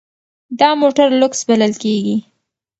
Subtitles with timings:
[0.59, 2.15] دا موټر لوکس بلل کیږي.